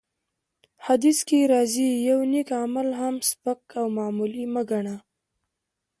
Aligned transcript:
حديث 0.85 1.17
کي 1.29 1.39
راځي: 1.53 1.89
يو 2.09 2.19
نيک 2.31 2.49
عمل 2.63 2.87
هم 3.01 3.15
سپک 3.29 3.61
او 3.79 3.85
معمولي 3.97 4.45
مه 4.53 4.63
ګڼه! 4.69 4.95